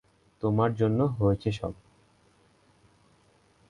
তোমার 0.43 0.71
জন্য 0.75 0.99
হয়েছে 1.19 1.49
সব। 1.51 1.73